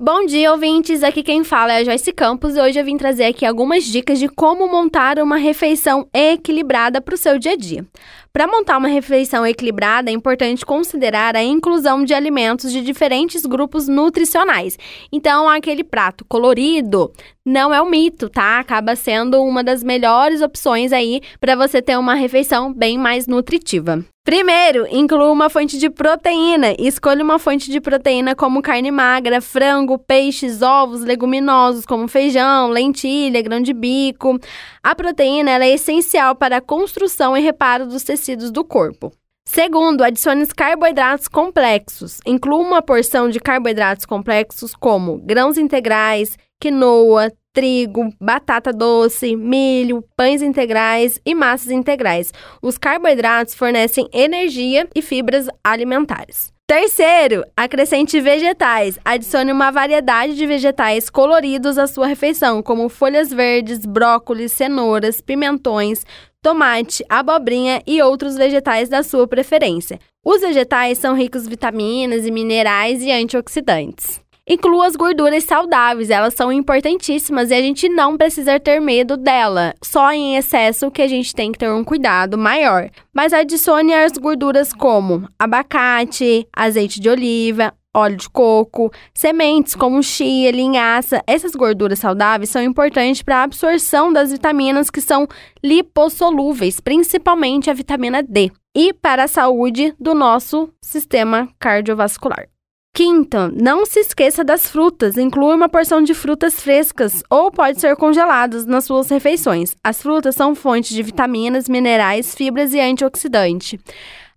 Bom 0.00 0.26
dia, 0.26 0.52
ouvintes! 0.52 1.02
Aqui 1.02 1.24
quem 1.24 1.42
fala 1.42 1.72
é 1.72 1.78
a 1.78 1.84
Joyce 1.84 2.12
Campos 2.12 2.54
e 2.54 2.60
hoje 2.60 2.78
eu 2.78 2.84
vim 2.84 2.96
trazer 2.96 3.24
aqui 3.24 3.44
algumas 3.44 3.82
dicas 3.82 4.20
de 4.20 4.28
como 4.28 4.68
montar 4.68 5.18
uma 5.18 5.36
refeição 5.36 6.08
equilibrada 6.14 7.00
para 7.00 7.16
o 7.16 7.18
seu 7.18 7.36
dia 7.36 7.54
a 7.54 7.56
dia. 7.56 7.84
Para 8.32 8.46
montar 8.46 8.78
uma 8.78 8.88
refeição 8.88 9.46
equilibrada, 9.46 10.10
é 10.10 10.12
importante 10.12 10.64
considerar 10.64 11.34
a 11.34 11.42
inclusão 11.42 12.04
de 12.04 12.14
alimentos 12.14 12.70
de 12.70 12.82
diferentes 12.82 13.44
grupos 13.44 13.88
nutricionais. 13.88 14.78
Então, 15.10 15.48
aquele 15.48 15.82
prato 15.82 16.24
colorido 16.24 17.10
não 17.44 17.72
é 17.72 17.80
um 17.80 17.88
mito, 17.88 18.28
tá? 18.28 18.58
Acaba 18.58 18.94
sendo 18.94 19.42
uma 19.42 19.64
das 19.64 19.82
melhores 19.82 20.42
opções 20.42 20.92
aí 20.92 21.20
para 21.40 21.56
você 21.56 21.80
ter 21.80 21.98
uma 21.98 22.14
refeição 22.14 22.72
bem 22.72 22.98
mais 22.98 23.26
nutritiva. 23.26 24.04
Primeiro, 24.22 24.86
inclua 24.90 25.30
uma 25.30 25.48
fonte 25.48 25.78
de 25.78 25.88
proteína. 25.88 26.74
Escolha 26.78 27.24
uma 27.24 27.38
fonte 27.38 27.70
de 27.70 27.80
proteína 27.80 28.34
como 28.34 28.60
carne 28.60 28.90
magra, 28.90 29.40
frango, 29.40 29.98
peixes, 29.98 30.60
ovos, 30.60 31.02
leguminosos 31.02 31.86
como 31.86 32.06
feijão, 32.06 32.68
lentilha, 32.68 33.40
grão 33.40 33.62
de 33.62 33.72
bico. 33.72 34.38
A 34.82 34.94
proteína 34.94 35.64
é 35.64 35.70
essencial 35.70 36.34
para 36.34 36.58
a 36.58 36.60
construção 36.60 37.34
e 37.34 37.40
reparo 37.40 37.86
dos 37.86 38.02
tecidos 38.02 38.27
do 38.36 38.64
corpo. 38.64 39.12
Segundo, 39.46 40.02
adicione 40.02 40.46
carboidratos 40.48 41.26
complexos. 41.26 42.20
Inclua 42.26 42.58
uma 42.58 42.82
porção 42.82 43.30
de 43.30 43.40
carboidratos 43.40 44.04
complexos 44.04 44.74
como 44.74 45.18
grãos 45.18 45.56
integrais, 45.56 46.36
quinoa, 46.60 47.32
trigo, 47.54 48.12
batata 48.20 48.72
doce, 48.72 49.34
milho, 49.34 50.04
pães 50.14 50.42
integrais 50.42 51.18
e 51.24 51.34
massas 51.34 51.70
integrais. 51.70 52.32
Os 52.60 52.76
carboidratos 52.76 53.54
fornecem 53.54 54.08
energia 54.12 54.86
e 54.94 55.00
fibras 55.00 55.48
alimentares. 55.64 56.52
Terceiro, 56.68 57.46
acrescente 57.56 58.20
vegetais. 58.20 58.98
Adicione 59.02 59.50
uma 59.50 59.70
variedade 59.70 60.34
de 60.34 60.46
vegetais 60.46 61.08
coloridos 61.08 61.78
à 61.78 61.86
sua 61.86 62.06
refeição, 62.06 62.62
como 62.62 62.90
folhas 62.90 63.32
verdes, 63.32 63.86
brócolis, 63.86 64.52
cenouras, 64.52 65.22
pimentões, 65.22 66.04
tomate, 66.42 67.02
abobrinha 67.08 67.80
e 67.86 68.02
outros 68.02 68.36
vegetais 68.36 68.90
da 68.90 69.02
sua 69.02 69.26
preferência. 69.26 69.98
Os 70.22 70.42
vegetais 70.42 70.98
são 70.98 71.16
ricos 71.16 71.46
em 71.46 71.48
vitaminas 71.48 72.26
e 72.26 72.30
minerais 72.30 73.02
e 73.02 73.10
antioxidantes. 73.10 74.20
Inclua 74.50 74.86
as 74.86 74.96
gorduras 74.96 75.44
saudáveis, 75.44 76.08
elas 76.08 76.32
são 76.32 76.50
importantíssimas 76.50 77.50
e 77.50 77.54
a 77.54 77.60
gente 77.60 77.86
não 77.86 78.16
precisa 78.16 78.58
ter 78.58 78.80
medo 78.80 79.14
dela. 79.14 79.74
Só 79.84 80.10
em 80.10 80.36
excesso 80.36 80.90
que 80.90 81.02
a 81.02 81.06
gente 81.06 81.34
tem 81.34 81.52
que 81.52 81.58
ter 81.58 81.70
um 81.70 81.84
cuidado 81.84 82.38
maior. 82.38 82.88
Mas 83.12 83.34
adicione 83.34 83.92
as 83.92 84.12
gorduras 84.12 84.72
como 84.72 85.28
abacate, 85.38 86.48
azeite 86.50 86.98
de 86.98 87.10
oliva, 87.10 87.74
óleo 87.94 88.16
de 88.16 88.30
coco, 88.30 88.90
sementes 89.12 89.74
como 89.74 90.02
chia, 90.02 90.50
linhaça. 90.50 91.22
Essas 91.26 91.52
gorduras 91.52 91.98
saudáveis 91.98 92.48
são 92.48 92.62
importantes 92.62 93.20
para 93.20 93.40
a 93.40 93.42
absorção 93.42 94.10
das 94.10 94.32
vitaminas 94.32 94.88
que 94.88 95.02
são 95.02 95.28
lipossolúveis, 95.62 96.80
principalmente 96.80 97.68
a 97.68 97.74
vitamina 97.74 98.22
D, 98.22 98.50
e 98.74 98.94
para 98.94 99.24
a 99.24 99.28
saúde 99.28 99.94
do 100.00 100.14
nosso 100.14 100.72
sistema 100.80 101.48
cardiovascular. 101.58 102.48
Quinta, 102.94 103.48
não 103.48 103.86
se 103.86 104.00
esqueça 104.00 104.42
das 104.42 104.68
frutas. 104.68 105.16
Inclua 105.16 105.54
uma 105.54 105.68
porção 105.68 106.02
de 106.02 106.14
frutas 106.14 106.60
frescas 106.60 107.22
ou 107.30 107.50
pode 107.50 107.80
ser 107.80 107.94
congeladas 107.96 108.66
nas 108.66 108.84
suas 108.84 109.08
refeições. 109.08 109.76
As 109.84 110.02
frutas 110.02 110.34
são 110.34 110.54
fontes 110.54 110.94
de 110.94 111.02
vitaminas, 111.02 111.68
minerais, 111.68 112.34
fibras 112.34 112.74
e 112.74 112.80
antioxidante. 112.80 113.78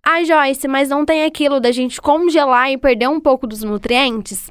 Ah, 0.04 0.22
Joyce, 0.22 0.66
mas 0.68 0.88
não 0.88 1.04
tem 1.04 1.24
aquilo 1.24 1.60
da 1.60 1.72
gente 1.72 2.00
congelar 2.00 2.70
e 2.70 2.78
perder 2.78 3.08
um 3.08 3.20
pouco 3.20 3.46
dos 3.46 3.62
nutrientes? 3.62 4.50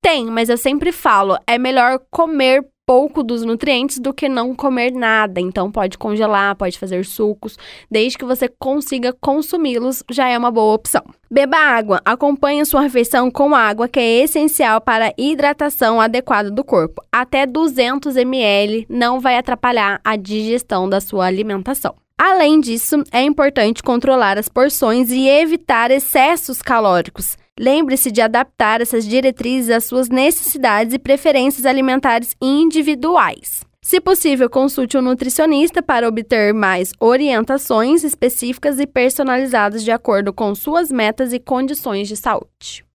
Tem, 0.00 0.26
mas 0.26 0.48
eu 0.48 0.56
sempre 0.56 0.92
falo, 0.92 1.36
é 1.46 1.58
melhor 1.58 2.00
comer 2.10 2.64
pouco 2.88 3.22
dos 3.22 3.44
nutrientes 3.44 3.98
do 3.98 4.14
que 4.14 4.30
não 4.30 4.54
comer 4.54 4.90
nada. 4.90 5.42
Então 5.42 5.70
pode 5.70 5.98
congelar, 5.98 6.56
pode 6.56 6.78
fazer 6.78 7.04
sucos, 7.04 7.58
desde 7.90 8.16
que 8.16 8.24
você 8.24 8.48
consiga 8.48 9.12
consumi-los, 9.12 10.02
já 10.10 10.26
é 10.26 10.38
uma 10.38 10.50
boa 10.50 10.72
opção. 10.72 11.02
Beba 11.30 11.58
água. 11.58 12.00
Acompanhe 12.02 12.64
sua 12.64 12.80
refeição 12.80 13.30
com 13.30 13.54
água, 13.54 13.88
que 13.88 14.00
é 14.00 14.22
essencial 14.22 14.80
para 14.80 15.08
a 15.08 15.12
hidratação 15.18 16.00
adequada 16.00 16.50
do 16.50 16.64
corpo. 16.64 17.02
Até 17.12 17.44
200 17.44 18.16
ml 18.16 18.86
não 18.88 19.20
vai 19.20 19.36
atrapalhar 19.36 20.00
a 20.02 20.16
digestão 20.16 20.88
da 20.88 20.98
sua 20.98 21.26
alimentação. 21.26 21.94
Além 22.16 22.58
disso, 22.58 23.04
é 23.12 23.22
importante 23.22 23.82
controlar 23.82 24.38
as 24.38 24.48
porções 24.48 25.10
e 25.10 25.28
evitar 25.28 25.90
excessos 25.90 26.62
calóricos. 26.62 27.36
Lembre-se 27.58 28.10
de 28.10 28.20
adaptar 28.20 28.80
essas 28.80 29.04
diretrizes 29.06 29.70
às 29.70 29.84
suas 29.84 30.08
necessidades 30.08 30.94
e 30.94 30.98
preferências 30.98 31.66
alimentares 31.66 32.36
individuais. 32.40 33.66
Se 33.82 34.00
possível, 34.00 34.50
consulte 34.50 34.98
um 34.98 35.02
nutricionista 35.02 35.82
para 35.82 36.06
obter 36.06 36.52
mais 36.52 36.92
orientações 37.00 38.04
específicas 38.04 38.78
e 38.78 38.86
personalizadas 38.86 39.82
de 39.82 39.90
acordo 39.90 40.32
com 40.32 40.54
suas 40.54 40.92
metas 40.92 41.32
e 41.32 41.38
condições 41.38 42.06
de 42.06 42.16
saúde. 42.16 42.84